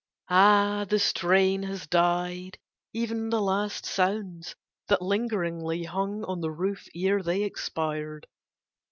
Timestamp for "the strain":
0.89-1.61